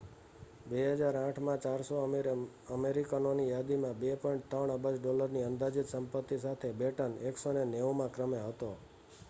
2008 0.67 1.09
માં 1.41 1.59
400 1.59 1.99
અમીર 2.03 2.29
અમેરિકનોની 2.71 3.45
યાદીમાં 3.49 4.01
2.3 4.01 4.73
અબજ 4.77 4.97
ડોલરની 4.97 5.45
અંદાજીત 5.45 5.93
સંપત્તિ 5.93 6.39
સાથે 6.41 6.75
બેટન 6.79 7.13
190 7.27 7.93
માં 7.99 8.13
ક્રમે 8.17 8.41
હતો 8.41 8.71